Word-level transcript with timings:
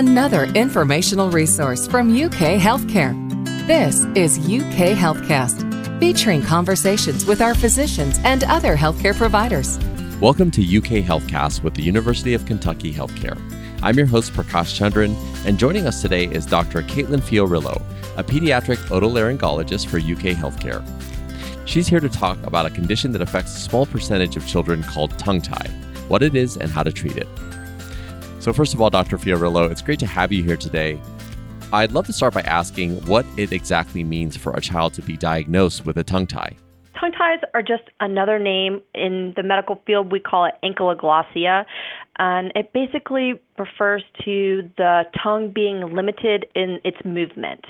another 0.00 0.44
informational 0.54 1.30
resource 1.30 1.86
from 1.86 2.08
UK 2.08 2.58
Healthcare. 2.58 3.14
This 3.66 4.06
is 4.16 4.38
UK 4.38 4.96
Healthcast, 4.96 6.00
featuring 6.00 6.40
conversations 6.40 7.26
with 7.26 7.42
our 7.42 7.54
physicians 7.54 8.18
and 8.24 8.42
other 8.44 8.74
healthcare 8.74 9.14
providers. 9.14 9.78
Welcome 10.18 10.50
to 10.52 10.62
UK 10.62 11.04
Healthcast 11.04 11.62
with 11.62 11.74
the 11.74 11.82
University 11.82 12.32
of 12.32 12.46
Kentucky 12.46 12.94
Healthcare. 12.94 13.38
I'm 13.82 13.98
your 13.98 14.06
host, 14.06 14.32
Prakash 14.32 14.72
Chandran, 14.72 15.14
and 15.44 15.58
joining 15.58 15.86
us 15.86 16.00
today 16.00 16.24
is 16.24 16.46
Dr. 16.46 16.80
Caitlin 16.80 17.20
Fiorillo, 17.20 17.82
a 18.16 18.24
pediatric 18.24 18.78
otolaryngologist 18.88 19.86
for 19.86 19.98
UK 19.98 20.34
Healthcare. 20.34 20.82
She's 21.68 21.88
here 21.88 22.00
to 22.00 22.08
talk 22.08 22.42
about 22.46 22.64
a 22.64 22.70
condition 22.70 23.12
that 23.12 23.20
affects 23.20 23.54
a 23.54 23.60
small 23.60 23.84
percentage 23.84 24.38
of 24.38 24.46
children 24.46 24.82
called 24.82 25.18
tongue 25.18 25.42
tie, 25.42 25.68
what 26.08 26.22
it 26.22 26.34
is, 26.34 26.56
and 26.56 26.70
how 26.70 26.84
to 26.84 26.90
treat 26.90 27.18
it. 27.18 27.28
So, 28.40 28.54
first 28.54 28.72
of 28.72 28.80
all, 28.80 28.88
Dr. 28.88 29.18
Fiorillo, 29.18 29.70
it's 29.70 29.82
great 29.82 29.98
to 29.98 30.06
have 30.06 30.32
you 30.32 30.42
here 30.42 30.56
today. 30.56 30.98
I'd 31.74 31.92
love 31.92 32.06
to 32.06 32.12
start 32.12 32.32
by 32.32 32.40
asking 32.40 32.96
what 33.04 33.26
it 33.36 33.52
exactly 33.52 34.02
means 34.02 34.34
for 34.34 34.54
a 34.54 34.62
child 34.62 34.94
to 34.94 35.02
be 35.02 35.18
diagnosed 35.18 35.84
with 35.84 35.98
a 35.98 36.02
tongue 36.02 36.26
tie. 36.26 36.56
Tongue 36.98 37.12
ties 37.12 37.40
are 37.52 37.60
just 37.60 37.82
another 38.00 38.38
name 38.38 38.80
in 38.94 39.34
the 39.36 39.42
medical 39.42 39.82
field. 39.86 40.10
We 40.10 40.20
call 40.20 40.46
it 40.46 40.54
ankyloglossia. 40.64 41.66
And 42.18 42.50
it 42.54 42.72
basically 42.72 43.34
refers 43.58 44.02
to 44.24 44.70
the 44.78 45.04
tongue 45.22 45.52
being 45.54 45.94
limited 45.94 46.46
in 46.54 46.80
its 46.82 46.98
movement. 47.04 47.66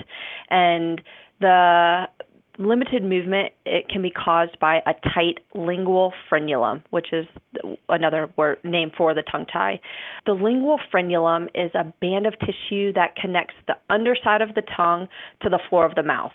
And 0.49 1.01
the 1.41 2.07
limited 2.57 3.03
movement 3.03 3.53
it 3.65 3.87
can 3.89 4.01
be 4.01 4.11
caused 4.11 4.59
by 4.59 4.81
a 4.85 4.93
tight 5.13 5.39
lingual 5.55 6.13
frenulum, 6.29 6.83
which 6.89 7.07
is 7.13 7.25
another 7.89 8.29
word 8.37 8.57
name 8.63 8.91
for 8.95 9.13
the 9.13 9.23
tongue 9.31 9.45
tie. 9.51 9.79
The 10.25 10.33
lingual 10.33 10.79
frenulum 10.93 11.47
is 11.55 11.71
a 11.73 11.93
band 12.01 12.27
of 12.27 12.33
tissue 12.39 12.93
that 12.93 13.15
connects 13.15 13.55
the 13.67 13.75
underside 13.89 14.41
of 14.41 14.55
the 14.55 14.63
tongue 14.75 15.07
to 15.41 15.49
the 15.49 15.59
floor 15.69 15.85
of 15.85 15.95
the 15.95 16.03
mouth. 16.03 16.33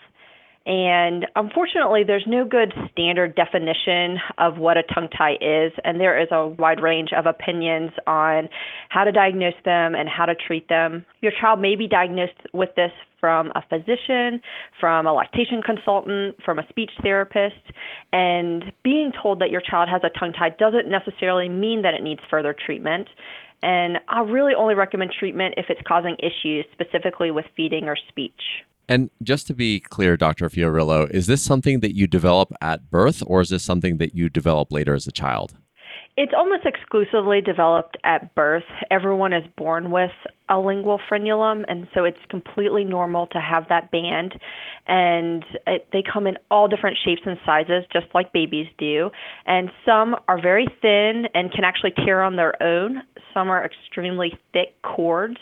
And 0.67 1.25
unfortunately, 1.37 2.03
there's 2.05 2.25
no 2.27 2.43
good 2.43 2.73
standard 2.91 3.35
definition 3.35 4.17
of 4.37 4.57
what 4.57 4.75
a 4.75 4.83
tongue 4.83 5.07
tie 5.17 5.37
is, 5.39 5.71
and 5.85 5.97
there 5.97 6.21
is 6.21 6.27
a 6.29 6.45
wide 6.45 6.81
range 6.81 7.11
of 7.17 7.25
opinions 7.25 7.91
on 8.05 8.49
how 8.89 9.05
to 9.05 9.13
diagnose 9.13 9.55
them 9.63 9.95
and 9.95 10.09
how 10.09 10.25
to 10.25 10.35
treat 10.35 10.67
them. 10.67 11.05
Your 11.21 11.31
child 11.39 11.61
may 11.61 11.77
be 11.77 11.87
diagnosed 11.87 12.33
with 12.53 12.75
this 12.75 12.91
from 13.21 13.53
a 13.55 13.63
physician, 13.69 14.41
from 14.77 15.07
a 15.07 15.13
lactation 15.13 15.61
consultant, 15.61 16.35
from 16.43 16.59
a 16.59 16.67
speech 16.67 16.91
therapist, 17.01 17.55
and 18.11 18.65
being 18.83 19.13
told 19.23 19.39
that 19.39 19.51
your 19.51 19.61
child 19.61 19.87
has 19.87 20.01
a 20.03 20.19
tongue 20.19 20.33
tie 20.33 20.49
doesn't 20.49 20.89
necessarily 20.89 21.47
mean 21.47 21.83
that 21.83 21.93
it 21.93 22.03
needs 22.03 22.19
further 22.29 22.53
treatment. 22.53 23.07
And 23.63 23.99
I 24.09 24.19
really 24.19 24.53
only 24.53 24.75
recommend 24.75 25.13
treatment 25.17 25.53
if 25.55 25.67
it's 25.69 25.81
causing 25.87 26.17
issues, 26.19 26.65
specifically 26.73 27.31
with 27.31 27.45
feeding 27.55 27.85
or 27.85 27.95
speech. 28.09 28.33
And 28.89 29.09
just 29.21 29.47
to 29.47 29.53
be 29.53 29.79
clear, 29.79 30.15
Dr. 30.15 30.49
Fiorillo, 30.49 31.09
is 31.11 31.27
this 31.27 31.41
something 31.41 31.81
that 31.81 31.95
you 31.95 32.07
develop 32.07 32.53
at 32.61 32.89
birth 32.89 33.21
or 33.27 33.41
is 33.41 33.49
this 33.49 33.63
something 33.63 33.97
that 33.97 34.15
you 34.15 34.29
develop 34.29 34.71
later 34.71 34.93
as 34.93 35.07
a 35.07 35.11
child? 35.11 35.55
It's 36.15 36.33
almost 36.35 36.65
exclusively 36.65 37.41
developed 37.41 37.95
at 38.03 38.33
birth. 38.33 38.63
Everyone 38.89 39.33
is 39.33 39.43
born 39.55 39.91
with 39.91 40.09
a 40.49 40.59
lingual 40.59 40.99
frenulum, 41.07 41.63
and 41.67 41.87
so 41.93 42.05
it's 42.05 42.17
completely 42.29 42.83
normal 42.83 43.27
to 43.27 43.39
have 43.39 43.67
that 43.69 43.91
band. 43.91 44.33
And 44.87 45.45
it, 45.67 45.87
they 45.93 46.01
come 46.01 46.25
in 46.25 46.39
all 46.49 46.67
different 46.67 46.97
shapes 47.05 47.21
and 47.23 47.37
sizes, 47.45 47.83
just 47.93 48.07
like 48.15 48.33
babies 48.33 48.65
do. 48.79 49.11
And 49.45 49.69
some 49.85 50.15
are 50.27 50.41
very 50.41 50.65
thin 50.81 51.27
and 51.35 51.51
can 51.51 51.63
actually 51.63 51.93
tear 52.03 52.23
on 52.23 52.35
their 52.35 52.61
own. 52.63 53.03
Some 53.31 53.51
are 53.51 53.63
extremely 53.63 54.39
thick 54.53 54.73
cords 54.81 55.37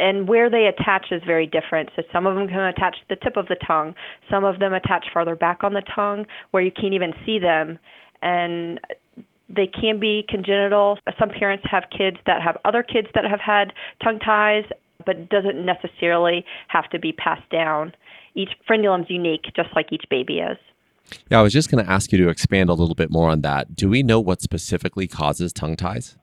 and 0.00 0.28
where 0.28 0.48
they 0.48 0.66
attach 0.66 1.06
is 1.10 1.22
very 1.26 1.46
different. 1.46 1.90
So 1.96 2.02
some 2.12 2.26
of 2.26 2.34
them 2.34 2.48
can 2.48 2.60
attach 2.60 2.96
to 3.00 3.04
the 3.08 3.16
tip 3.16 3.36
of 3.36 3.48
the 3.48 3.56
tongue, 3.66 3.94
some 4.30 4.44
of 4.44 4.58
them 4.58 4.72
attach 4.72 5.06
farther 5.12 5.36
back 5.36 5.64
on 5.64 5.74
the 5.74 5.82
tongue 5.94 6.26
where 6.50 6.62
you 6.62 6.70
can't 6.70 6.94
even 6.94 7.12
see 7.24 7.38
them, 7.38 7.78
and 8.22 8.80
they 9.48 9.66
can 9.66 9.98
be 9.98 10.24
congenital. 10.28 10.98
Some 11.18 11.30
parents 11.30 11.64
have 11.70 11.84
kids 11.96 12.18
that 12.26 12.42
have 12.42 12.58
other 12.64 12.82
kids 12.82 13.08
that 13.14 13.24
have 13.24 13.40
had 13.40 13.72
tongue 14.02 14.18
ties, 14.18 14.64
but 15.06 15.16
it 15.16 15.28
doesn't 15.28 15.64
necessarily 15.64 16.44
have 16.68 16.88
to 16.90 16.98
be 16.98 17.12
passed 17.12 17.48
down. 17.50 17.94
Each 18.34 18.50
frenulum 18.68 19.02
is 19.02 19.10
unique, 19.10 19.44
just 19.56 19.70
like 19.74 19.92
each 19.92 20.04
baby 20.10 20.38
is. 20.38 20.58
Yeah, 21.30 21.40
I 21.40 21.42
was 21.42 21.52
just 21.54 21.70
going 21.70 21.82
to 21.82 21.90
ask 21.90 22.12
you 22.12 22.18
to 22.18 22.28
expand 22.28 22.68
a 22.68 22.74
little 22.74 22.94
bit 22.94 23.10
more 23.10 23.30
on 23.30 23.40
that. 23.40 23.74
Do 23.74 23.88
we 23.88 24.02
know 24.02 24.20
what 24.20 24.42
specifically 24.42 25.06
causes 25.06 25.52
tongue 25.52 25.76
ties? 25.76 26.18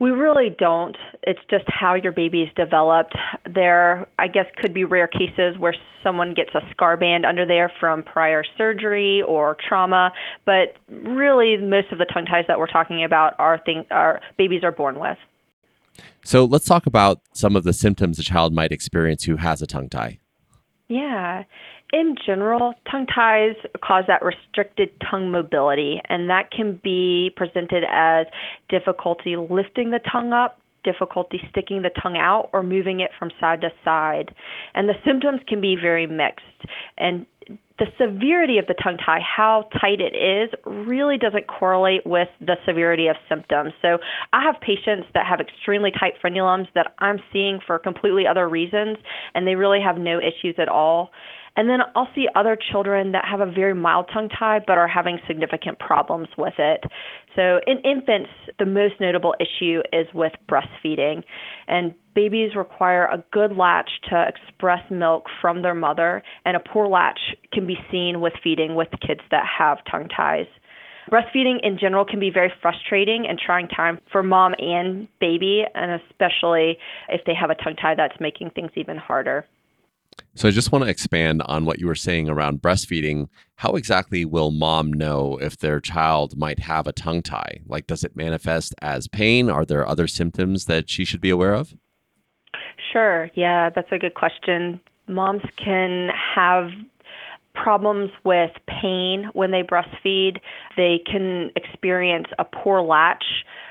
We 0.00 0.10
really 0.10 0.54
don't. 0.58 0.96
It's 1.22 1.40
just 1.48 1.64
how 1.68 1.94
your 1.94 2.12
baby 2.12 2.42
is 2.42 2.50
developed. 2.56 3.14
There, 3.52 4.06
I 4.18 4.26
guess, 4.26 4.46
could 4.56 4.74
be 4.74 4.84
rare 4.84 5.06
cases 5.06 5.56
where 5.58 5.74
someone 6.02 6.34
gets 6.34 6.50
a 6.54 6.60
scar 6.72 6.96
band 6.96 7.24
under 7.24 7.46
there 7.46 7.72
from 7.80 8.02
prior 8.02 8.44
surgery 8.58 9.22
or 9.22 9.56
trauma, 9.68 10.12
but 10.44 10.76
really, 10.88 11.56
most 11.56 11.92
of 11.92 11.98
the 11.98 12.06
tongue 12.06 12.26
ties 12.26 12.44
that 12.48 12.58
we're 12.58 12.66
talking 12.66 13.04
about 13.04 13.34
are 13.38 13.60
things 13.64 13.86
our 13.90 14.20
babies 14.36 14.64
are 14.64 14.72
born 14.72 14.98
with. 14.98 15.18
So 16.24 16.44
let's 16.44 16.64
talk 16.64 16.86
about 16.86 17.20
some 17.34 17.54
of 17.54 17.64
the 17.64 17.72
symptoms 17.72 18.18
a 18.18 18.22
child 18.22 18.52
might 18.52 18.72
experience 18.72 19.24
who 19.24 19.36
has 19.36 19.62
a 19.62 19.66
tongue 19.66 19.88
tie. 19.88 20.18
Yeah 20.88 21.44
in 21.94 22.16
general, 22.26 22.74
tongue 22.90 23.06
ties 23.06 23.54
cause 23.82 24.02
that 24.08 24.20
restricted 24.20 24.90
tongue 25.08 25.30
mobility, 25.30 26.00
and 26.08 26.28
that 26.28 26.50
can 26.50 26.80
be 26.82 27.30
presented 27.36 27.84
as 27.88 28.26
difficulty 28.68 29.36
lifting 29.36 29.90
the 29.90 30.00
tongue 30.10 30.32
up, 30.32 30.58
difficulty 30.82 31.40
sticking 31.50 31.82
the 31.82 31.90
tongue 32.02 32.16
out, 32.16 32.50
or 32.52 32.64
moving 32.64 32.98
it 32.98 33.12
from 33.16 33.30
side 33.38 33.60
to 33.60 33.68
side. 33.84 34.34
And 34.74 34.88
the 34.88 34.94
symptoms 35.06 35.40
can 35.46 35.60
be 35.60 35.76
very 35.80 36.08
mixed. 36.08 36.44
And 36.98 37.26
the 37.78 37.86
severity 37.98 38.58
of 38.58 38.66
the 38.66 38.74
tongue 38.82 38.98
tie, 39.04 39.20
how 39.20 39.68
tight 39.80 40.00
it 40.00 40.14
is, 40.14 40.50
really 40.64 41.18
doesn't 41.18 41.46
correlate 41.48 42.06
with 42.06 42.28
the 42.40 42.54
severity 42.66 43.08
of 43.08 43.16
symptoms. 43.28 43.72
So 43.82 43.98
I 44.32 44.44
have 44.44 44.60
patients 44.60 45.08
that 45.14 45.26
have 45.26 45.40
extremely 45.40 45.90
tight 45.90 46.14
frenulums 46.24 46.68
that 46.74 46.94
I'm 47.00 47.18
seeing 47.32 47.58
for 47.66 47.78
completely 47.78 48.26
other 48.26 48.48
reasons, 48.48 48.98
and 49.34 49.46
they 49.46 49.56
really 49.56 49.80
have 49.80 49.98
no 49.98 50.18
issues 50.18 50.54
at 50.58 50.68
all. 50.68 51.10
And 51.56 51.68
then 51.68 51.80
I'll 51.94 52.08
see 52.14 52.26
other 52.34 52.58
children 52.72 53.12
that 53.12 53.24
have 53.30 53.40
a 53.40 53.50
very 53.50 53.74
mild 53.74 54.10
tongue 54.12 54.28
tie 54.28 54.60
but 54.66 54.76
are 54.76 54.88
having 54.88 55.18
significant 55.26 55.78
problems 55.78 56.28
with 56.36 56.54
it. 56.58 56.82
So 57.36 57.60
in 57.66 57.78
infants, 57.78 58.30
the 58.58 58.66
most 58.66 58.94
notable 59.00 59.34
issue 59.38 59.80
is 59.92 60.06
with 60.12 60.32
breastfeeding. 60.48 61.22
And 61.68 61.94
babies 62.14 62.56
require 62.56 63.06
a 63.06 63.22
good 63.32 63.56
latch 63.56 63.90
to 64.10 64.26
express 64.26 64.80
milk 64.90 65.26
from 65.40 65.62
their 65.62 65.74
mother, 65.74 66.22
and 66.44 66.56
a 66.56 66.60
poor 66.60 66.88
latch 66.88 67.20
can 67.52 67.66
be 67.66 67.76
seen 67.90 68.20
with 68.20 68.32
feeding 68.42 68.74
with 68.74 68.88
kids 69.06 69.20
that 69.30 69.44
have 69.58 69.78
tongue 69.90 70.08
ties. 70.08 70.46
Breastfeeding 71.10 71.58
in 71.62 71.78
general 71.78 72.04
can 72.04 72.18
be 72.18 72.30
very 72.30 72.52
frustrating 72.62 73.26
and 73.28 73.38
trying 73.38 73.68
time 73.68 74.00
for 74.10 74.22
mom 74.22 74.54
and 74.58 75.06
baby, 75.20 75.64
and 75.74 76.00
especially 76.02 76.78
if 77.08 77.20
they 77.26 77.34
have 77.34 77.50
a 77.50 77.54
tongue 77.54 77.76
tie 77.76 77.94
that's 77.94 78.18
making 78.20 78.50
things 78.50 78.70
even 78.74 78.96
harder. 78.96 79.44
So 80.34 80.48
I 80.48 80.50
just 80.50 80.72
want 80.72 80.84
to 80.84 80.90
expand 80.90 81.42
on 81.42 81.64
what 81.64 81.78
you 81.78 81.86
were 81.86 81.94
saying 81.94 82.28
around 82.28 82.60
breastfeeding. 82.60 83.28
How 83.56 83.72
exactly 83.72 84.24
will 84.24 84.50
mom 84.50 84.92
know 84.92 85.38
if 85.40 85.58
their 85.58 85.80
child 85.80 86.36
might 86.36 86.58
have 86.58 86.86
a 86.86 86.92
tongue 86.92 87.22
tie? 87.22 87.60
Like, 87.66 87.86
does 87.86 88.02
it 88.02 88.16
manifest 88.16 88.74
as 88.82 89.06
pain? 89.06 89.48
Are 89.48 89.64
there 89.64 89.86
other 89.86 90.08
symptoms 90.08 90.64
that 90.64 90.90
she 90.90 91.04
should 91.04 91.20
be 91.20 91.30
aware 91.30 91.54
of? 91.54 91.74
Sure. 92.92 93.30
Yeah, 93.34 93.70
that's 93.70 93.92
a 93.92 93.98
good 93.98 94.14
question. 94.14 94.80
Moms 95.06 95.42
can 95.62 96.10
have 96.34 96.70
problems 97.54 98.10
with 98.24 98.50
pain 98.66 99.30
when 99.32 99.52
they 99.52 99.62
breastfeed. 99.62 100.38
They 100.76 101.00
can 101.06 101.50
experience 101.54 102.26
a 102.38 102.44
poor 102.44 102.82
latch 102.82 103.24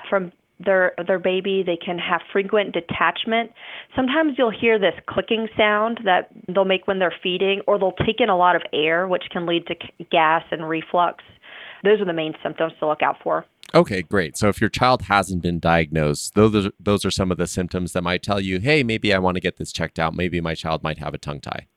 from 0.09 0.31
their 0.59 0.93
their 1.07 1.19
baby 1.19 1.63
they 1.65 1.77
can 1.77 1.97
have 1.97 2.21
frequent 2.31 2.73
detachment. 2.73 3.51
Sometimes 3.95 4.35
you'll 4.37 4.51
hear 4.51 4.79
this 4.79 4.93
clicking 5.07 5.47
sound 5.57 5.99
that 6.05 6.29
they'll 6.47 6.65
make 6.65 6.87
when 6.87 6.99
they're 6.99 7.13
feeding 7.23 7.61
or 7.67 7.77
they'll 7.77 7.95
take 8.05 8.19
in 8.19 8.29
a 8.29 8.37
lot 8.37 8.55
of 8.55 8.61
air 8.71 9.07
which 9.07 9.23
can 9.31 9.45
lead 9.45 9.65
to 9.67 9.75
gas 10.11 10.43
and 10.51 10.67
reflux. 10.67 11.23
Those 11.83 11.99
are 11.99 12.05
the 12.05 12.13
main 12.13 12.33
symptoms 12.41 12.73
to 12.79 12.87
look 12.87 13.01
out 13.01 13.17
for. 13.23 13.45
Okay 13.73 14.03
great. 14.03 14.37
So 14.37 14.47
if 14.49 14.61
your 14.61 14.69
child 14.69 15.03
hasn't 15.03 15.41
been 15.41 15.59
diagnosed 15.59 16.35
those 16.35 16.67
are, 16.67 16.71
those 16.79 17.05
are 17.05 17.11
some 17.11 17.31
of 17.31 17.37
the 17.37 17.47
symptoms 17.47 17.93
that 17.93 18.03
might 18.03 18.23
tell 18.23 18.39
you 18.39 18.59
hey 18.59 18.83
maybe 18.83 19.13
i 19.13 19.19
want 19.19 19.35
to 19.35 19.41
get 19.41 19.57
this 19.57 19.71
checked 19.71 19.99
out. 19.99 20.15
Maybe 20.15 20.39
my 20.39 20.55
child 20.55 20.83
might 20.83 20.99
have 20.99 21.13
a 21.13 21.17
tongue 21.17 21.41
tie. 21.41 21.67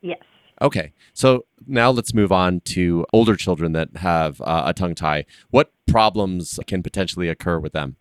Yes. 0.00 0.20
Okay, 0.60 0.92
so 1.12 1.46
now 1.66 1.90
let's 1.90 2.12
move 2.12 2.32
on 2.32 2.60
to 2.60 3.06
older 3.12 3.36
children 3.36 3.72
that 3.72 3.96
have 3.96 4.40
uh, 4.40 4.64
a 4.66 4.74
tongue 4.74 4.96
tie. 4.96 5.24
What 5.50 5.72
problems 5.86 6.58
can 6.66 6.82
potentially 6.82 7.28
occur 7.28 7.60
with 7.60 7.72
them? 7.72 7.96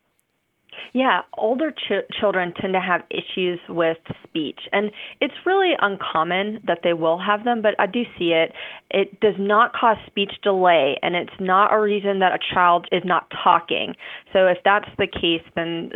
Yeah, 0.93 1.21
older 1.37 1.71
ch- 1.71 2.07
children 2.19 2.53
tend 2.59 2.73
to 2.73 2.79
have 2.79 3.01
issues 3.09 3.59
with 3.69 3.97
speech, 4.23 4.59
and 4.71 4.91
it's 5.21 5.33
really 5.45 5.73
uncommon 5.79 6.59
that 6.67 6.79
they 6.83 6.93
will 6.93 7.17
have 7.19 7.43
them, 7.43 7.61
but 7.61 7.75
I 7.79 7.85
do 7.85 8.03
see 8.17 8.33
it. 8.33 8.53
It 8.89 9.19
does 9.19 9.35
not 9.37 9.73
cause 9.73 9.97
speech 10.07 10.31
delay, 10.43 10.97
and 11.01 11.15
it's 11.15 11.33
not 11.39 11.73
a 11.73 11.79
reason 11.79 12.19
that 12.19 12.33
a 12.33 12.39
child 12.53 12.87
is 12.91 13.03
not 13.05 13.31
talking. 13.43 13.95
So, 14.33 14.47
if 14.47 14.57
that's 14.63 14.89
the 14.97 15.07
case, 15.07 15.43
then 15.55 15.91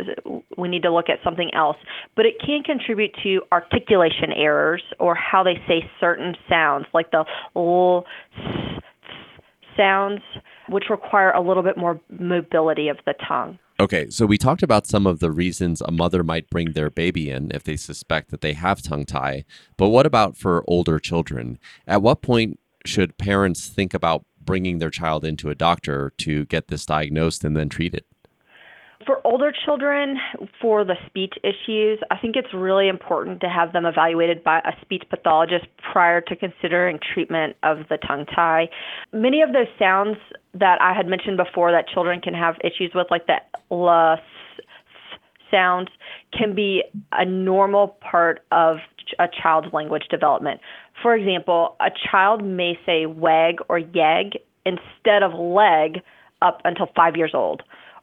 we 0.56 0.68
need 0.68 0.82
to 0.82 0.92
look 0.92 1.08
at 1.08 1.18
something 1.24 1.50
else. 1.54 1.76
But 2.16 2.26
it 2.26 2.34
can 2.44 2.62
contribute 2.62 3.14
to 3.22 3.42
articulation 3.50 4.32
errors 4.34 4.82
or 4.98 5.14
how 5.14 5.42
they 5.42 5.56
say 5.66 5.88
certain 6.00 6.34
sounds, 6.48 6.86
like 6.92 7.10
the 7.10 7.24
l 7.56 8.04
sounds, 9.76 10.20
which 10.68 10.84
require 10.90 11.30
a 11.30 11.40
little 11.40 11.62
bit 11.62 11.76
more 11.76 12.00
mobility 12.10 12.88
of 12.88 12.98
the 13.06 13.14
tongue. 13.26 13.58
Okay, 13.82 14.10
so 14.10 14.26
we 14.26 14.38
talked 14.38 14.62
about 14.62 14.86
some 14.86 15.08
of 15.08 15.18
the 15.18 15.32
reasons 15.32 15.80
a 15.80 15.90
mother 15.90 16.22
might 16.22 16.48
bring 16.48 16.70
their 16.70 16.88
baby 16.88 17.28
in 17.28 17.50
if 17.52 17.64
they 17.64 17.76
suspect 17.76 18.30
that 18.30 18.40
they 18.40 18.52
have 18.52 18.80
tongue 18.80 19.04
tie. 19.04 19.44
But 19.76 19.88
what 19.88 20.06
about 20.06 20.36
for 20.36 20.62
older 20.68 21.00
children? 21.00 21.58
At 21.84 22.00
what 22.00 22.22
point 22.22 22.60
should 22.86 23.18
parents 23.18 23.66
think 23.66 23.92
about 23.92 24.24
bringing 24.40 24.78
their 24.78 24.88
child 24.88 25.24
into 25.24 25.50
a 25.50 25.56
doctor 25.56 26.12
to 26.18 26.44
get 26.46 26.68
this 26.68 26.86
diagnosed 26.86 27.42
and 27.42 27.56
then 27.56 27.68
treated? 27.68 28.04
For 29.06 29.20
older 29.26 29.52
children, 29.64 30.18
for 30.60 30.84
the 30.84 30.94
speech 31.06 31.34
issues, 31.42 31.98
I 32.10 32.18
think 32.18 32.36
it's 32.36 32.52
really 32.52 32.88
important 32.88 33.40
to 33.40 33.48
have 33.48 33.72
them 33.72 33.86
evaluated 33.86 34.44
by 34.44 34.58
a 34.58 34.72
speech 34.82 35.02
pathologist 35.08 35.64
prior 35.92 36.20
to 36.20 36.36
considering 36.36 36.98
treatment 37.14 37.56
of 37.62 37.78
the 37.88 37.96
tongue 38.06 38.26
tie. 38.26 38.68
Many 39.12 39.40
of 39.42 39.52
those 39.52 39.66
sounds 39.78 40.18
that 40.54 40.80
I 40.80 40.92
had 40.94 41.06
mentioned 41.06 41.36
before 41.36 41.72
that 41.72 41.88
children 41.88 42.20
can 42.20 42.34
have 42.34 42.56
issues 42.62 42.92
with, 42.94 43.06
like 43.10 43.26
the 43.26 43.36
l, 43.70 44.18
sounds, 45.50 45.88
can 46.36 46.54
be 46.54 46.82
a 47.12 47.24
normal 47.24 47.96
part 48.00 48.40
of 48.52 48.76
a 49.18 49.28
child's 49.42 49.72
language 49.72 50.04
development. 50.10 50.60
For 51.02 51.14
example, 51.14 51.76
a 51.80 51.90
child 52.10 52.44
may 52.44 52.78
say 52.86 53.06
wag 53.06 53.56
or 53.68 53.78
yeg 53.78 54.38
instead 54.64 55.22
of 55.22 55.32
leg 55.34 56.00
up 56.40 56.60
until 56.64 56.88
five 56.94 57.16
years 57.16 57.32
old 57.34 57.62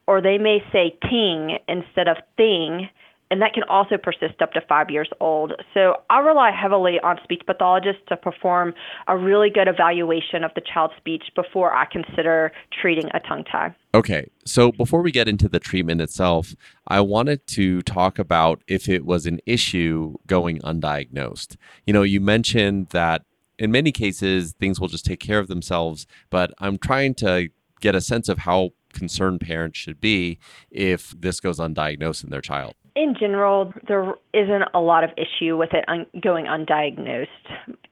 or 0.10 0.22
they 0.22 0.40
may 0.40 0.58
say 0.74 0.98
ting 1.08 1.60
instead 1.68 2.08
of 2.08 2.18
thing, 2.36 2.90
and 3.30 3.44
that 3.44 3.54
can 3.54 3.62
also 3.70 3.96
persist 3.96 4.42
up 4.42 4.54
to 4.54 4.62
five 4.68 4.90
years 4.90 5.08
old. 5.20 5.54
So 5.76 5.98
I 6.10 6.18
rely 6.18 6.50
heavily 6.50 7.00
on 7.04 7.20
speech 7.24 7.44
pathologists 7.46 8.02
to 8.10 8.18
perform 8.18 8.74
a 9.08 9.16
really 9.16 9.52
good 9.52 9.68
evaluation 9.68 10.44
of 10.44 10.50
the 10.56 10.62
child's 10.62 10.96
speech 10.98 11.26
before 11.36 11.76
I 11.76 11.86
consider 11.86 12.52
treating 12.82 13.08
a 13.14 13.20
tongue 13.20 13.44
tie. 13.44 13.76
Okay, 13.94 14.28
so 14.48 14.72
before 14.72 15.04
we 15.04 15.12
get 15.12 15.28
into 15.28 15.48
the 15.48 15.60
treatment 15.60 16.02
itself, 16.02 16.56
I 16.88 17.02
wanted 17.02 17.46
to 17.50 17.84
talk 17.84 18.18
about 18.18 18.64
if 18.68 18.90
it 18.90 19.06
was 19.06 19.28
an 19.28 19.40
issue 19.46 20.16
going 20.26 20.58
undiagnosed. 20.62 21.56
You 21.86 21.94
know, 21.94 22.02
you 22.02 22.20
mentioned 22.20 22.88
that 22.94 23.26
in 23.60 23.70
many 23.70 23.92
cases 23.92 24.56
things 24.60 24.80
will 24.80 24.88
just 24.88 25.06
take 25.06 25.20
care 25.20 25.38
of 25.38 25.50
themselves, 25.50 26.08
but 26.32 26.52
I'm 26.58 26.80
trying 26.80 27.14
to 27.16 27.50
get 27.80 27.94
a 27.94 28.02
sense 28.02 28.28
of 28.28 28.40
how 28.40 28.72
concerned 28.94 29.42
parents 29.42 29.78
should 29.78 30.00
be 30.00 30.40
if 30.72 31.14
this 31.20 31.40
goes 31.40 31.60
undiagnosed 31.60 32.24
in 32.24 32.30
their 32.30 32.42
child? 32.42 32.74
In 32.96 33.16
general, 33.18 33.74
there 33.88 34.16
isn't 34.34 34.64
a 34.74 34.80
lot 34.80 35.04
of 35.04 35.12
issue 35.16 35.56
with 35.58 35.74
it 35.74 35.86
un- 35.88 36.08
going 36.22 36.46
undiagnosed. 36.46 37.28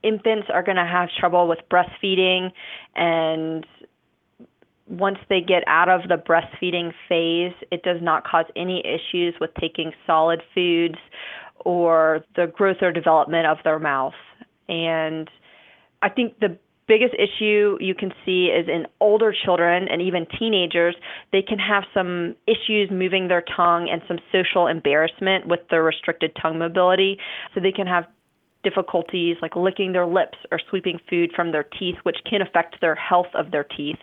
Infants 0.02 0.48
are 0.52 0.62
going 0.62 0.76
to 0.76 0.84
have 0.84 1.08
trouble 1.18 1.48
with 1.48 1.60
breastfeeding, 1.70 2.50
and 2.94 3.66
once 4.88 5.18
they 5.28 5.40
get 5.40 5.62
out 5.66 5.88
of 5.88 6.08
the 6.08 6.16
breastfeeding 6.16 6.92
phase, 7.08 7.54
it 7.70 7.82
does 7.82 8.00
not 8.00 8.24
cause 8.24 8.46
any 8.56 8.82
issues 8.84 9.34
with 9.40 9.50
taking 9.60 9.92
solid 10.06 10.42
foods 10.54 10.96
or 11.64 12.24
the 12.36 12.46
growth 12.46 12.78
or 12.80 12.92
development 12.92 13.46
of 13.46 13.58
their 13.64 13.78
mouth. 13.78 14.14
And 14.68 15.30
I 16.02 16.08
think 16.08 16.38
the 16.40 16.58
biggest 16.88 17.14
issue 17.14 17.76
you 17.80 17.94
can 17.94 18.12
see 18.24 18.46
is 18.46 18.66
in 18.66 18.86
older 19.00 19.32
children 19.44 19.86
and 19.88 20.02
even 20.02 20.26
teenagers. 20.38 20.96
They 21.30 21.42
can 21.42 21.58
have 21.58 21.84
some 21.94 22.34
issues 22.46 22.90
moving 22.90 23.28
their 23.28 23.44
tongue 23.56 23.88
and 23.90 24.02
some 24.08 24.18
social 24.32 24.66
embarrassment 24.66 25.46
with 25.46 25.60
their 25.70 25.82
restricted 25.82 26.32
tongue 26.40 26.58
mobility. 26.58 27.18
So 27.54 27.60
they 27.60 27.72
can 27.72 27.86
have 27.86 28.06
difficulties 28.64 29.36
like 29.40 29.54
licking 29.54 29.92
their 29.92 30.06
lips 30.06 30.38
or 30.50 30.58
sweeping 30.68 30.98
food 31.08 31.30
from 31.36 31.52
their 31.52 31.64
teeth, 31.78 31.96
which 32.02 32.16
can 32.28 32.42
affect 32.42 32.80
their 32.80 32.94
health 32.94 33.28
of 33.34 33.50
their 33.50 33.64
teeth. 33.64 33.98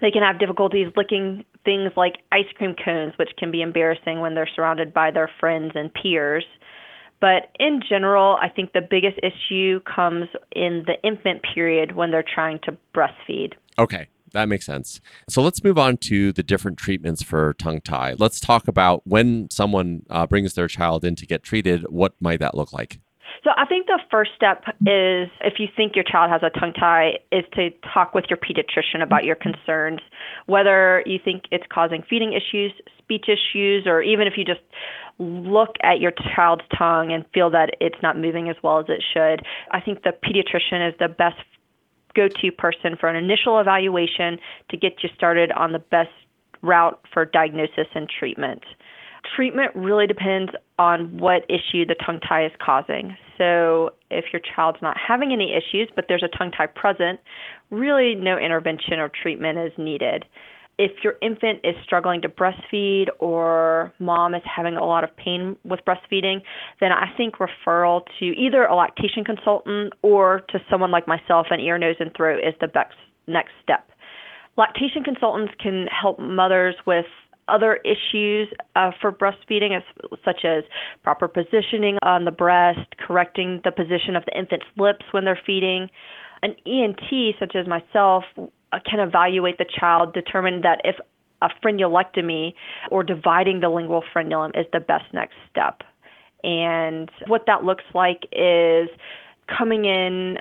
They 0.00 0.10
can 0.10 0.22
have 0.22 0.38
difficulties 0.38 0.88
licking 0.96 1.44
things 1.64 1.92
like 1.96 2.16
ice 2.32 2.46
cream 2.56 2.74
cones, 2.82 3.12
which 3.18 3.30
can 3.36 3.50
be 3.50 3.60
embarrassing 3.60 4.20
when 4.20 4.34
they're 4.34 4.48
surrounded 4.54 4.94
by 4.94 5.10
their 5.10 5.30
friends 5.40 5.72
and 5.74 5.92
peers. 5.92 6.44
But 7.20 7.50
in 7.58 7.80
general, 7.86 8.38
I 8.40 8.48
think 8.48 8.72
the 8.72 8.80
biggest 8.80 9.18
issue 9.22 9.80
comes 9.80 10.28
in 10.52 10.84
the 10.86 10.94
infant 11.06 11.42
period 11.54 11.94
when 11.94 12.10
they're 12.10 12.24
trying 12.24 12.60
to 12.64 12.76
breastfeed. 12.94 13.52
Okay. 13.78 14.08
That 14.32 14.48
makes 14.48 14.64
sense. 14.64 15.00
So 15.28 15.42
let's 15.42 15.64
move 15.64 15.76
on 15.76 15.96
to 15.98 16.32
the 16.32 16.42
different 16.42 16.78
treatments 16.78 17.22
for 17.22 17.54
tongue 17.54 17.80
tie. 17.80 18.14
Let's 18.16 18.38
talk 18.38 18.68
about 18.68 19.04
when 19.04 19.50
someone 19.50 20.04
uh, 20.08 20.26
brings 20.26 20.54
their 20.54 20.68
child 20.68 21.04
in 21.04 21.16
to 21.16 21.26
get 21.26 21.42
treated, 21.42 21.84
what 21.88 22.14
might 22.20 22.38
that 22.38 22.54
look 22.54 22.72
like? 22.72 23.00
So 23.42 23.50
I 23.56 23.64
think 23.64 23.86
the 23.86 23.98
first 24.10 24.32
step 24.36 24.64
is 24.82 25.28
if 25.40 25.54
you 25.58 25.66
think 25.74 25.96
your 25.96 26.04
child 26.04 26.30
has 26.30 26.42
a 26.42 26.50
tongue 26.58 26.74
tie 26.74 27.20
is 27.32 27.44
to 27.54 27.70
talk 27.92 28.14
with 28.14 28.26
your 28.28 28.36
pediatrician 28.36 29.02
about 29.02 29.24
your 29.24 29.36
concerns, 29.36 30.00
whether 30.46 31.02
you 31.06 31.18
think 31.24 31.44
it's 31.50 31.64
causing 31.72 32.02
feeding 32.08 32.34
issues, 32.34 32.72
speech 32.98 33.26
issues, 33.28 33.86
or 33.86 34.02
even 34.02 34.26
if 34.26 34.34
you 34.36 34.44
just 34.44 34.60
look 35.20 35.76
at 35.82 36.00
your 36.00 36.12
child's 36.34 36.64
tongue 36.76 37.12
and 37.12 37.24
feel 37.34 37.50
that 37.50 37.70
it's 37.80 38.02
not 38.02 38.18
moving 38.18 38.48
as 38.48 38.56
well 38.62 38.78
as 38.78 38.86
it 38.88 39.04
should. 39.12 39.44
I 39.70 39.80
think 39.80 40.02
the 40.02 40.12
pediatrician 40.24 40.88
is 40.88 40.94
the 40.98 41.08
best 41.08 41.36
go 42.16 42.26
to 42.26 42.50
person 42.50 42.96
for 42.98 43.08
an 43.08 43.16
initial 43.16 43.60
evaluation 43.60 44.38
to 44.70 44.76
get 44.76 45.02
you 45.02 45.10
started 45.14 45.52
on 45.52 45.72
the 45.72 45.78
best 45.78 46.10
route 46.62 47.00
for 47.12 47.24
diagnosis 47.24 47.86
and 47.94 48.08
treatment. 48.08 48.62
Treatment 49.36 49.70
really 49.76 50.06
depends 50.06 50.52
on 50.78 51.18
what 51.18 51.44
issue 51.48 51.84
the 51.84 51.94
tongue 52.04 52.20
tie 52.26 52.46
is 52.46 52.52
causing. 52.58 53.16
So, 53.36 53.90
if 54.10 54.26
your 54.32 54.40
child's 54.54 54.78
not 54.82 54.96
having 54.96 55.32
any 55.32 55.52
issues, 55.52 55.90
but 55.94 56.06
there's 56.08 56.22
a 56.22 56.36
tongue 56.36 56.50
tie 56.50 56.66
present, 56.66 57.20
really 57.70 58.14
no 58.14 58.38
intervention 58.38 58.98
or 58.98 59.10
treatment 59.22 59.58
is 59.58 59.72
needed 59.76 60.24
if 60.80 61.04
your 61.04 61.16
infant 61.20 61.58
is 61.62 61.74
struggling 61.84 62.22
to 62.22 62.28
breastfeed 62.30 63.08
or 63.18 63.92
mom 63.98 64.34
is 64.34 64.40
having 64.46 64.76
a 64.76 64.84
lot 64.84 65.04
of 65.04 65.14
pain 65.14 65.54
with 65.62 65.78
breastfeeding, 65.86 66.40
then 66.80 66.90
I 66.90 67.14
think 67.18 67.34
referral 67.36 68.00
to 68.18 68.24
either 68.24 68.64
a 68.64 68.74
lactation 68.74 69.22
consultant 69.22 69.92
or 70.00 70.40
to 70.48 70.58
someone 70.70 70.90
like 70.90 71.06
myself, 71.06 71.48
an 71.50 71.60
ear, 71.60 71.76
nose, 71.76 71.96
and 72.00 72.10
throat 72.16 72.38
is 72.38 72.54
the 72.62 72.66
best 72.66 72.94
next 73.26 73.50
step. 73.62 73.90
Lactation 74.56 75.04
consultants 75.04 75.52
can 75.60 75.86
help 75.88 76.18
mothers 76.18 76.76
with 76.86 77.04
other 77.46 77.80
issues 77.84 78.48
uh, 78.74 78.90
for 79.02 79.12
breastfeeding, 79.12 79.76
as, 79.76 79.82
such 80.24 80.46
as 80.46 80.64
proper 81.02 81.28
positioning 81.28 81.98
on 82.02 82.24
the 82.24 82.30
breast, 82.30 82.80
correcting 83.06 83.60
the 83.64 83.70
position 83.70 84.16
of 84.16 84.24
the 84.24 84.38
infant's 84.38 84.66
lips 84.78 85.04
when 85.10 85.26
they're 85.26 85.40
feeding. 85.44 85.90
An 86.42 86.54
ENT, 86.66 87.34
such 87.38 87.54
as 87.54 87.66
myself, 87.66 88.24
Uh, 88.72 88.78
can 88.88 89.00
evaluate 89.00 89.58
the 89.58 89.66
child, 89.78 90.14
determine 90.14 90.62
that 90.62 90.80
if 90.84 90.96
a 91.42 91.48
frenulectomy 91.64 92.54
or 92.90 93.02
dividing 93.02 93.60
the 93.60 93.68
lingual 93.68 94.04
frenulum 94.14 94.50
is 94.58 94.66
the 94.72 94.80
best 94.80 95.04
next 95.12 95.34
step. 95.50 95.82
And 96.44 97.10
what 97.26 97.44
that 97.46 97.64
looks 97.64 97.84
like 97.94 98.24
is 98.32 98.88
coming 99.48 99.84
in, 99.84 100.38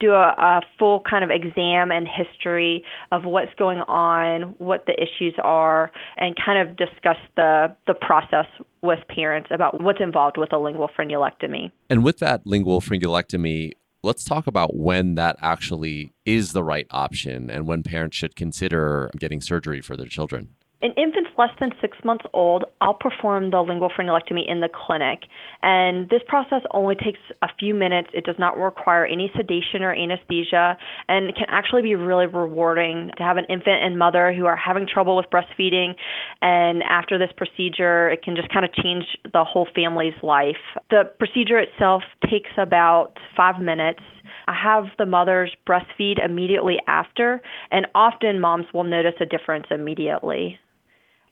do 0.00 0.12
a, 0.12 0.34
a, 0.38 0.60
full 0.78 1.00
kind 1.08 1.24
of 1.24 1.30
exam 1.30 1.90
and 1.90 2.06
history 2.08 2.84
of 3.12 3.24
what's 3.24 3.52
going 3.58 3.78
on, 3.80 4.54
what 4.58 4.86
the 4.86 4.92
issues 4.94 5.34
are, 5.42 5.90
and 6.16 6.34
kind 6.36 6.68
of 6.68 6.76
discuss 6.76 7.16
the, 7.36 7.74
the 7.86 7.94
process 7.94 8.46
with 8.82 8.98
parents 9.08 9.48
about 9.52 9.80
what's 9.80 10.00
involved 10.00 10.36
with 10.36 10.52
a 10.52 10.58
lingual 10.58 10.90
frenulectomy. 10.98 11.70
And 11.88 12.04
with 12.04 12.18
that 12.18 12.46
lingual 12.46 12.80
frenulectomy, 12.80 13.72
let's 14.04 14.22
talk 14.22 14.46
about 14.46 14.76
when 14.76 15.14
that 15.14 15.36
actually 15.40 16.12
is 16.26 16.52
the 16.52 16.62
right 16.62 16.86
option 16.90 17.50
and 17.50 17.66
when 17.66 17.82
parents 17.82 18.16
should 18.16 18.36
consider 18.36 19.10
getting 19.18 19.40
surgery 19.40 19.80
for 19.80 19.96
their 19.96 20.06
children. 20.06 20.50
In 20.82 20.92
infants 20.92 21.23
less 21.38 21.50
than 21.60 21.70
six 21.80 21.96
months 22.04 22.24
old, 22.32 22.64
I'll 22.80 22.94
perform 22.94 23.50
the 23.50 23.60
lingual 23.60 23.90
frenulectomy 23.90 24.48
in 24.48 24.60
the 24.60 24.68
clinic. 24.68 25.20
And 25.62 26.08
this 26.08 26.22
process 26.28 26.62
only 26.72 26.94
takes 26.94 27.18
a 27.42 27.48
few 27.58 27.74
minutes. 27.74 28.08
It 28.12 28.24
does 28.24 28.36
not 28.38 28.58
require 28.58 29.06
any 29.06 29.30
sedation 29.36 29.82
or 29.82 29.94
anesthesia, 29.94 30.76
and 31.08 31.26
it 31.26 31.36
can 31.36 31.46
actually 31.48 31.82
be 31.82 31.94
really 31.94 32.26
rewarding 32.26 33.10
to 33.16 33.22
have 33.22 33.36
an 33.36 33.44
infant 33.48 33.82
and 33.82 33.98
mother 33.98 34.32
who 34.32 34.46
are 34.46 34.56
having 34.56 34.86
trouble 34.86 35.16
with 35.16 35.26
breastfeeding. 35.30 35.94
And 36.42 36.82
after 36.82 37.18
this 37.18 37.30
procedure, 37.36 38.10
it 38.10 38.22
can 38.22 38.36
just 38.36 38.48
kind 38.52 38.64
of 38.64 38.72
change 38.74 39.04
the 39.32 39.44
whole 39.44 39.68
family's 39.74 40.14
life. 40.22 40.56
The 40.90 41.04
procedure 41.18 41.58
itself 41.58 42.02
takes 42.30 42.50
about 42.58 43.18
five 43.36 43.60
minutes. 43.60 44.00
I 44.46 44.54
have 44.54 44.84
the 44.98 45.06
mothers 45.06 45.54
breastfeed 45.66 46.22
immediately 46.22 46.76
after, 46.86 47.40
and 47.70 47.86
often 47.94 48.40
moms 48.40 48.66
will 48.74 48.84
notice 48.84 49.14
a 49.20 49.26
difference 49.26 49.66
immediately 49.70 50.58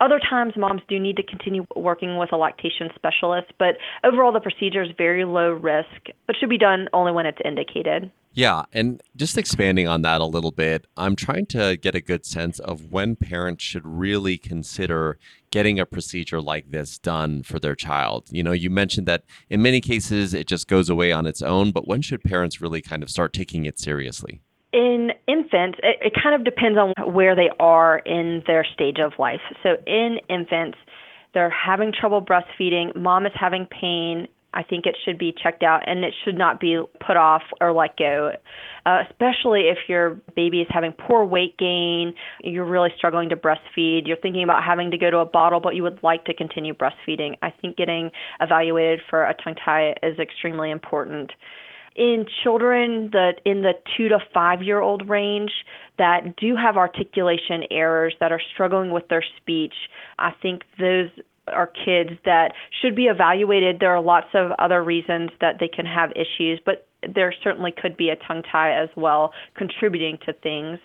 Other 0.03 0.19
times, 0.19 0.55
moms 0.57 0.83
do 0.89 0.99
need 0.99 1.15
to 1.15 1.23
continue 1.23 1.65
working 1.77 2.17
with 2.17 2.33
a 2.33 2.37
lactation 2.37 2.89
specialist, 2.97 3.53
but 3.57 3.77
overall, 4.03 4.33
the 4.33 4.41
procedure 4.41 4.83
is 4.83 4.89
very 4.99 5.25
low 5.25 5.53
risk, 5.53 6.09
but 6.27 6.35
should 6.35 6.49
be 6.49 6.59
done 6.59 6.89
only 6.93 7.13
when 7.13 7.25
it's 7.25 7.39
indicated. 7.45 8.11
Yeah, 8.33 8.65
and 8.73 9.01
just 9.15 9.39
expanding 9.39 9.87
on 9.87 10.03
that 10.03 10.21
a 10.21 10.25
little 10.25 10.51
bit, 10.51 10.89
I'm 10.97 11.15
trying 11.15 11.47
to 11.47 11.77
get 11.77 11.95
a 11.95 12.01
good 12.01 12.27
sense 12.27 12.59
of 12.59 12.91
when 12.91 13.15
parents 13.15 13.63
should 13.63 13.87
really 13.87 14.39
consider 14.39 15.21
getting 15.53 15.79
a 15.79 15.87
procedure 15.87 16.41
like 16.41 16.73
this 16.73 16.99
done 16.99 17.45
for 17.45 17.61
their 17.61 17.77
child. 17.77 18.27
You 18.33 18.43
know, 18.43 18.53
you 18.53 18.71
mentioned 18.71 19.07
that 19.07 19.23
in 19.51 19.63
many 19.63 19.81
cases 19.81 20.35
it 20.35 20.49
just 20.49 20.67
goes 20.67 20.91
away 20.91 21.13
on 21.13 21.27
its 21.27 21.43
own, 21.43 21.71
but 21.71 21.87
when 21.87 22.03
should 22.03 22.25
parents 22.25 22.61
really 22.61 22.83
kind 22.83 23.05
of 23.05 23.11
start 23.11 23.33
taking 23.33 23.67
it 23.67 23.79
seriously? 23.79 24.41
In 24.73 25.11
infants, 25.29 25.79
it, 25.83 25.99
it 26.00 26.12
kind 26.21 26.35
of 26.35 26.45
depends 26.45 26.79
on 26.79 27.12
where 27.12 27.37
they 27.37 27.50
are 27.61 27.99
in 27.99 28.43
their 28.47 28.64
stage 28.73 28.99
of 28.99 29.12
life. 29.19 29.41
So 29.62 29.76
in 29.87 30.19
infants, 30.29 30.79
they're 31.35 31.50
having 31.50 31.93
trouble 31.99 32.25
breastfeeding, 32.25 32.97
mom 32.97 33.26
is 33.26 33.33
having 33.35 33.67
pain, 33.67 34.29
I 34.55 34.62
think 34.62 34.87
it 34.87 34.97
should 35.05 35.19
be 35.19 35.35
checked 35.43 35.62
out 35.62 35.88
and 35.88 36.05
it 36.05 36.12
should 36.25 36.37
not 36.37 36.61
be 36.61 36.81
put 37.07 37.17
off 37.17 37.43
or 37.61 37.73
let 37.73 37.97
go, 37.97 38.33
uh, 38.85 39.02
especially 39.11 39.62
if 39.69 39.79
your 39.88 40.21
baby 40.37 40.61
is 40.61 40.67
having 40.71 40.93
poor 40.93 41.25
weight 41.25 41.57
gain, 41.57 42.14
you're 42.43 42.67
really 42.67 42.91
struggling 42.97 43.31
to 43.31 43.37
breastfeed, 43.37 44.07
you're 44.07 44.19
thinking 44.19 44.43
about 44.43 44.62
having 44.62 44.91
to 44.91 44.99
go 44.99 45.11
to 45.11 45.19
a 45.19 45.25
bottle, 45.25 45.61
but 45.61 45.75
you 45.75 45.83
would 45.83 46.00
like 46.02 46.25
to 46.26 46.35
continue 46.35 46.75
breastfeeding. 46.75 47.37
I 47.41 47.50
think 47.50 47.76
getting 47.76 48.11
evaluated 48.41 49.00
for 49.09 49.25
a 49.25 49.35
tongue 49.43 49.55
tie 49.64 49.95
is 50.02 50.19
extremely 50.19 50.71
important. 50.71 51.33
In 51.95 52.27
children 52.43 53.11
that 53.13 53.41
in 53.45 53.63
the 53.63 53.75
two 53.97 54.09
to 54.09 54.19
five 54.33 54.63
year 54.63 54.81
old 54.81 55.09
range 55.09 55.53
that 55.99 56.37
do 56.37 56.57
have 56.57 56.77
articulation 56.77 57.65
errors 57.71 58.15
that 58.21 58.33
are 58.33 58.41
struggling 58.55 58.93
with 58.93 59.09
their 59.09 59.25
speech, 59.39 59.75
I 60.19 60.33
think 60.41 60.63
those 60.79 61.11
are 61.49 61.67
kids 61.67 62.11
that 62.25 62.53
should 62.81 62.95
be 62.95 63.05
evaluated. 63.05 63.79
There 63.81 63.95
are 63.95 64.01
lots 64.01 64.29
of 64.35 64.53
other 64.59 64.83
reasons 64.83 65.31
that 65.41 65.57
they 65.61 65.69
can 65.69 65.87
have 65.87 66.11
issues, 66.13 66.61
but 66.65 66.87
there 67.15 67.35
certainly 67.43 67.73
could 67.73 67.97
be 67.97 68.11
a 68.11 68.17
tongue 68.17 68.43
tie 68.51 68.81
as 68.81 68.89
well 68.97 69.33
contributing 69.57 70.19
to 70.25 70.33
things. 70.33 70.79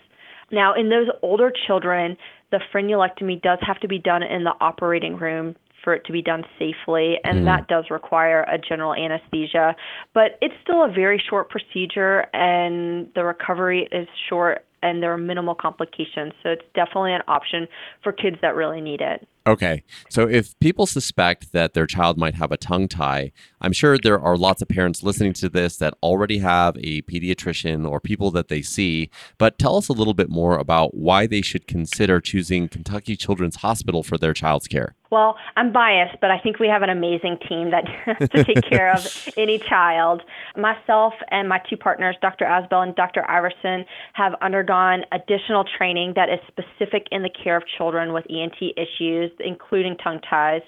Now, 0.52 0.74
in 0.74 0.90
those 0.90 1.08
older 1.22 1.52
children, 1.68 2.18
the 2.52 2.60
frenulectomy 2.74 3.42
does 3.42 3.60
have 3.62 3.80
to 3.82 3.88
be 3.88 4.00
done 4.00 4.24
in 4.24 4.44
the 4.44 4.54
operating 4.60 5.18
room 5.18 5.56
for 5.88 5.94
it 5.94 6.04
to 6.04 6.12
be 6.12 6.22
done 6.22 6.44
safely, 6.60 7.16
and 7.24 7.40
mm. 7.40 7.46
that 7.46 7.70
does 7.70 7.86
require 7.90 8.42
a 8.42 8.58
general 8.58 8.94
anesthesia. 8.94 9.74
But 10.14 10.38
it's 10.42 10.54
still 10.62 10.84
a 10.84 10.92
very 10.92 11.18
short 11.30 11.50
procedure, 11.50 12.26
and 12.34 13.08
the 13.16 13.24
recovery 13.24 13.88
is 13.90 14.06
short, 14.28 14.66
and 14.84 15.02
there 15.02 15.14
are 15.14 15.18
minimal 15.18 15.56
complications. 15.56 16.34
So 16.44 16.50
it's 16.50 16.66
definitely 16.76 17.14
an 17.14 17.22
option 17.30 17.70
for 18.04 18.12
kids 18.12 18.36
that 18.42 18.54
really 18.54 18.82
need 18.82 19.00
it. 19.00 19.26
Okay. 19.48 19.84
So 20.10 20.28
if 20.28 20.60
people 20.60 20.86
suspect 20.86 21.54
that 21.54 21.74
their 21.74 21.88
child 21.88 22.18
might 22.18 22.36
have 22.36 22.52
a 22.52 22.58
tongue 22.58 22.90
tie, 22.90 23.32
I'm 23.62 23.72
sure 23.72 23.98
there 23.98 24.20
are 24.20 24.36
lots 24.36 24.62
of 24.62 24.68
parents 24.68 25.04
listening 25.04 25.32
to 25.34 25.48
this 25.48 25.78
that 25.78 25.94
already 26.04 26.40
have 26.40 26.76
a 26.78 27.02
pediatrician 27.04 27.90
or 27.90 28.02
people 28.02 28.30
that 28.32 28.50
they 28.50 28.62
see. 28.62 29.10
But 29.38 29.58
tell 29.58 29.78
us 29.78 29.88
a 29.88 29.94
little 29.94 30.14
bit 30.14 30.30
more 30.30 30.58
about 30.58 30.96
why 30.96 31.28
they 31.28 31.42
should 31.42 31.66
consider 31.66 32.20
choosing 32.20 32.68
Kentucky 32.68 33.16
Children's 33.16 33.58
Hospital 33.58 34.04
for 34.04 34.18
their 34.18 34.34
child's 34.34 34.68
care. 34.68 34.96
Well, 35.10 35.38
I'm 35.56 35.72
biased, 35.72 36.20
but 36.20 36.32
I 36.32 36.40
think 36.40 36.60
we 36.60 36.68
have 36.68 36.82
an 36.82 36.90
amazing 36.90 37.38
team 37.48 37.72
that 37.72 37.86
has 38.06 38.30
to 38.30 38.44
take 38.44 38.64
care 38.70 38.92
of 38.92 39.30
any 39.38 39.58
child. 39.58 40.22
Myself 40.56 41.14
and 41.32 41.48
my 41.48 41.62
two 41.70 41.78
partners, 41.78 42.16
Dr. 42.22 42.46
Asbell 42.46 42.84
and 42.84 42.96
Dr. 42.96 43.30
Iverson, 43.30 43.86
have 44.14 44.34
undergone 44.42 45.04
additional 45.12 45.64
training 45.78 46.14
that 46.16 46.30
is 46.30 46.40
specific 46.48 47.08
in 47.12 47.24
the 47.24 47.30
care 47.30 47.56
of 47.56 47.64
children 47.78 48.12
with 48.14 48.26
ENT 48.30 48.58
issues, 48.76 49.32
including 49.40 49.98
tongue 49.98 50.20
ties. 50.30 50.62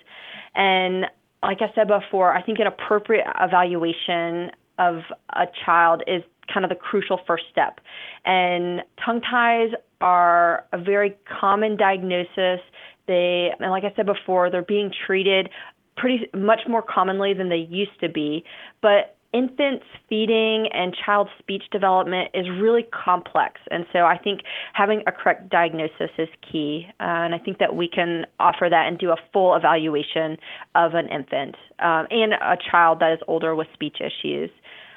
And 0.55 1.05
like 1.43 1.59
I 1.61 1.71
said 1.73 1.87
before, 1.87 2.35
I 2.35 2.41
think 2.41 2.59
an 2.59 2.67
appropriate 2.67 3.25
evaluation 3.39 4.51
of 4.77 5.01
a 5.33 5.45
child 5.65 6.03
is 6.07 6.23
kind 6.53 6.65
of 6.65 6.69
the 6.69 6.75
crucial 6.75 7.19
first 7.27 7.43
step. 7.51 7.79
And 8.25 8.81
tongue 9.03 9.21
ties 9.21 9.69
are 10.01 10.65
a 10.73 10.77
very 10.77 11.17
common 11.39 11.77
diagnosis 11.77 12.61
they, 13.09 13.49
and 13.59 13.71
like 13.71 13.83
I 13.83 13.91
said 13.95 14.05
before, 14.05 14.49
they're 14.51 14.61
being 14.61 14.91
treated 15.05 15.49
pretty 15.97 16.29
much 16.33 16.59
more 16.67 16.83
commonly 16.83 17.33
than 17.33 17.49
they 17.49 17.67
used 17.69 17.99
to 18.01 18.07
be. 18.07 18.45
But 18.81 19.17
infants 19.33 19.85
feeding 20.07 20.67
and 20.73 20.95
child 21.05 21.29
speech 21.37 21.63
development 21.71 22.29
is 22.33 22.47
really 22.49 22.83
complex. 22.83 23.61
And 23.71 23.85
so 23.93 23.99
i 23.99 24.17
think 24.17 24.41
having 24.73 25.03
a 25.07 25.11
correct 25.11 25.49
diagnosis 25.49 26.11
is 26.17 26.29
key. 26.51 26.87
Uh, 26.99 27.25
and 27.25 27.35
i 27.35 27.37
think 27.37 27.59
that 27.59 27.75
we 27.75 27.87
can 27.87 28.25
offer 28.39 28.67
that 28.69 28.87
and 28.87 28.97
do 28.97 29.11
a 29.11 29.17
full 29.31 29.55
evaluation 29.55 30.37
of 30.75 30.93
an 30.93 31.07
infant 31.09 31.55
um, 31.79 32.07
and 32.09 32.33
a 32.33 32.57
child 32.71 32.99
that 32.99 33.13
is 33.13 33.19
older 33.27 33.55
with 33.55 33.67
speech 33.73 33.97
issues. 33.99 34.49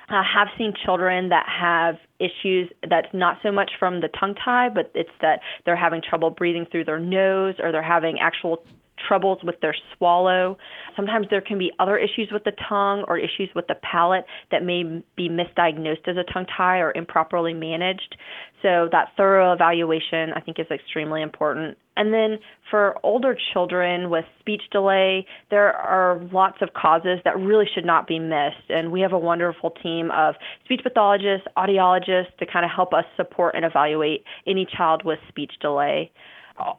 I 0.08 0.22
have 0.22 0.48
seen 0.58 0.74
children 0.84 1.30
that 1.30 1.46
have 1.48 1.96
issues 2.18 2.70
that's 2.88 3.08
not 3.12 3.38
so 3.42 3.50
much 3.50 3.70
from 3.78 4.00
the 4.00 4.08
tongue 4.08 4.34
tie, 4.34 4.68
but 4.68 4.90
it's 4.94 5.10
that 5.20 5.40
they're 5.64 5.76
having 5.76 6.02
trouble 6.02 6.30
breathing 6.30 6.66
through 6.70 6.84
their 6.84 6.98
nose 6.98 7.54
or 7.62 7.72
they're 7.72 7.82
having 7.82 8.18
actual 8.20 8.62
troubles 9.08 9.38
with 9.42 9.60
their 9.60 9.74
swallow. 9.96 10.56
Sometimes 10.96 11.26
there 11.30 11.40
can 11.40 11.58
be 11.58 11.70
other 11.78 11.98
issues 11.98 12.28
with 12.32 12.44
the 12.44 12.52
tongue 12.68 13.04
or 13.08 13.18
issues 13.18 13.50
with 13.54 13.66
the 13.66 13.74
palate 13.76 14.24
that 14.50 14.62
may 14.62 14.82
be 15.16 15.28
misdiagnosed 15.28 16.06
as 16.06 16.16
a 16.16 16.32
tongue 16.32 16.46
tie 16.56 16.78
or 16.78 16.92
improperly 16.94 17.54
managed. 17.54 18.16
So 18.62 18.88
that 18.92 19.08
thorough 19.16 19.52
evaluation 19.52 20.32
I 20.34 20.40
think 20.40 20.58
is 20.58 20.66
extremely 20.70 21.22
important. 21.22 21.76
And 21.96 22.12
then 22.14 22.38
for 22.70 22.96
older 23.02 23.36
children 23.52 24.08
with 24.08 24.24
speech 24.40 24.62
delay, 24.70 25.26
there 25.50 25.72
are 25.74 26.20
lots 26.32 26.58
of 26.62 26.70
causes 26.72 27.18
that 27.24 27.38
really 27.38 27.66
should 27.74 27.84
not 27.84 28.06
be 28.06 28.18
missed. 28.18 28.70
And 28.70 28.90
we 28.90 29.00
have 29.00 29.12
a 29.12 29.18
wonderful 29.18 29.70
team 29.82 30.10
of 30.10 30.36
speech 30.64 30.80
pathologists, 30.82 31.46
audiologists 31.56 32.34
to 32.38 32.46
kind 32.46 32.64
of 32.64 32.70
help 32.74 32.94
us 32.94 33.04
support 33.16 33.54
and 33.54 33.64
evaluate 33.64 34.24
any 34.46 34.66
child 34.76 35.04
with 35.04 35.18
speech 35.28 35.52
delay. 35.60 36.10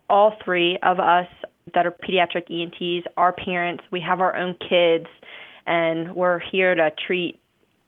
All 0.10 0.36
three 0.44 0.78
of 0.82 1.00
us 1.00 1.28
that 1.74 1.86
are 1.86 1.92
pediatric 1.92 2.50
ENTs, 2.50 3.08
our 3.18 3.34
parents, 3.34 3.84
we 3.92 4.02
have 4.02 4.20
our 4.20 4.36
own 4.36 4.56
kids, 4.56 5.08
and 5.66 6.16
we're 6.16 6.40
here 6.40 6.76
to 6.76 6.92
treat 7.08 7.40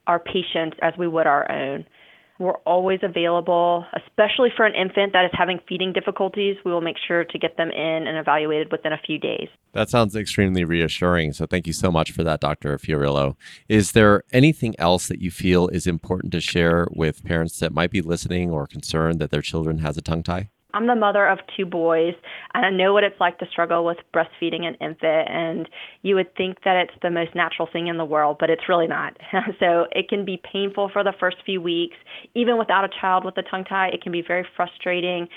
our 0.07 0.19
patients 0.19 0.77
as 0.81 0.93
we 0.97 1.07
would 1.07 1.27
our 1.27 1.49
own. 1.51 1.85
We're 2.37 2.57
always 2.65 2.99
available, 3.01 3.85
especially 3.95 4.49
for 4.55 4.65
an 4.65 4.75
infant 4.75 5.13
that 5.13 5.23
is 5.23 5.31
having 5.33 5.59
feeding 5.69 5.93
difficulties. 5.93 6.57
We 6.65 6.71
will 6.71 6.81
make 6.81 6.97
sure 7.07 7.23
to 7.23 7.39
get 7.39 7.55
them 7.55 7.71
in 7.71 8.07
and 8.07 8.17
evaluated 8.17 8.73
within 8.73 8.91
a 8.91 8.97
few 8.97 9.17
days. 9.17 9.47
That 9.71 9.89
sounds 9.89 10.17
extremely 10.17 10.65
reassuring. 10.65 11.31
So, 11.31 11.45
thank 11.45 11.65
you 11.65 11.71
so 11.71 11.91
much 11.91 12.11
for 12.11 12.25
that, 12.25 12.41
Dr. 12.41 12.77
Fiorillo. 12.77 13.37
Is 13.69 13.93
there 13.93 14.23
anything 14.33 14.75
else 14.77 15.07
that 15.07 15.21
you 15.21 15.31
feel 15.31 15.69
is 15.69 15.87
important 15.87 16.33
to 16.33 16.41
share 16.41 16.87
with 16.93 17.23
parents 17.23 17.57
that 17.59 17.73
might 17.73 17.91
be 17.91 18.01
listening 18.01 18.51
or 18.51 18.67
concerned 18.67 19.19
that 19.19 19.31
their 19.31 19.41
children 19.41 19.77
has 19.77 19.97
a 19.97 20.01
tongue 20.01 20.23
tie? 20.23 20.49
I'm 20.75 20.87
the 20.87 20.95
mother 20.95 21.25
of 21.25 21.39
two 21.55 21.65
boys, 21.65 22.13
and 22.53 22.65
I 22.65 22.69
know 22.69 22.91
what 22.91 23.05
it's 23.05 23.17
like 23.17 23.39
to 23.39 23.45
struggle 23.49 23.85
with 23.85 23.97
breastfeeding 24.13 24.65
an 24.65 24.75
infant. 24.81 25.29
And 25.29 25.69
you 26.01 26.15
would 26.15 26.35
think 26.35 26.57
that 26.65 26.75
it's 26.75 26.99
the 27.01 27.09
most 27.09 27.33
natural 27.33 27.69
thing 27.71 27.87
in 27.87 27.97
the 27.97 28.03
world, 28.03 28.35
but 28.41 28.49
it's 28.49 28.67
really 28.67 28.85
not. 28.85 29.15
so 29.59 29.85
it 29.93 30.09
can 30.09 30.25
be 30.25 30.41
painful 30.51 30.89
for 30.91 31.01
the 31.01 31.13
first 31.17 31.37
few 31.45 31.61
weeks. 31.61 31.95
Even 32.35 32.57
without 32.57 32.83
a 32.83 32.89
child 32.99 33.23
with 33.23 33.37
a 33.37 33.43
tongue 33.43 33.63
tie, 33.63 33.87
it 33.87 34.01
can 34.01 34.11
be 34.11 34.21
very 34.21 34.45
frustrating, 34.57 35.29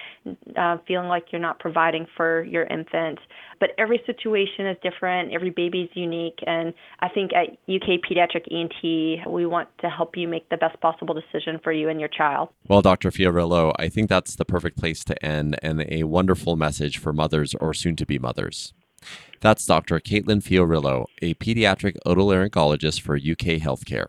uh, 0.56 0.78
feeling 0.88 1.06
like 1.06 1.26
you're 1.30 1.40
not 1.40 1.60
providing 1.60 2.04
for 2.16 2.42
your 2.42 2.64
infant. 2.64 3.20
But 3.60 3.70
every 3.78 4.02
situation 4.06 4.66
is 4.66 4.76
different, 4.82 5.32
every 5.32 5.50
baby 5.50 5.82
is 5.82 5.90
unique. 5.94 6.38
And 6.48 6.74
I 6.98 7.08
think 7.08 7.30
at 7.32 7.50
UK 7.72 8.00
Pediatric 8.02 8.52
ENT, 8.52 9.30
we 9.32 9.46
want 9.46 9.68
to 9.82 9.88
help 9.88 10.16
you 10.16 10.26
make 10.26 10.48
the 10.48 10.56
best 10.56 10.80
possible 10.80 11.14
decision 11.14 11.60
for 11.62 11.70
you 11.72 11.88
and 11.88 12.00
your 12.00 12.08
child. 12.08 12.48
Well, 12.68 12.82
Dr. 12.82 13.12
Fiorillo, 13.12 13.72
I 13.78 13.88
think 13.88 14.08
that's 14.08 14.34
the 14.34 14.44
perfect 14.44 14.78
place 14.78 15.04
to 15.04 15.24
end 15.24 15.27
and 15.28 15.84
a 15.88 16.04
wonderful 16.04 16.56
message 16.56 16.98
for 16.98 17.12
mothers 17.12 17.54
or 17.54 17.74
soon 17.74 17.96
to 17.96 18.06
be 18.06 18.18
mothers. 18.18 18.72
That's 19.40 19.66
Dr. 19.66 20.00
Caitlin 20.00 20.42
Fiorillo, 20.42 21.06
a 21.22 21.34
pediatric 21.34 21.96
otolaryngologist 22.04 23.00
for 23.00 23.16
UK 23.16 23.60
Healthcare. 23.60 24.08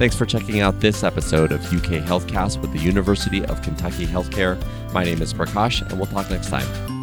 Thanks 0.00 0.16
for 0.16 0.24
checking 0.24 0.60
out 0.60 0.80
this 0.80 1.04
episode 1.04 1.52
of 1.52 1.60
UK 1.60 2.02
Healthcast 2.02 2.62
with 2.62 2.72
the 2.72 2.78
University 2.78 3.44
of 3.44 3.60
Kentucky 3.60 4.06
Healthcare. 4.06 4.58
My 4.94 5.04
name 5.04 5.20
is 5.20 5.34
Prakash, 5.34 5.82
and 5.82 5.98
we'll 5.98 6.06
talk 6.06 6.30
next 6.30 6.48
time. 6.48 6.99